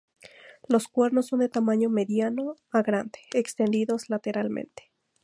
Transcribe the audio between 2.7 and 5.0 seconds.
a grande, extendidos lateralmente.